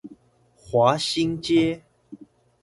[0.57, 1.83] 華新街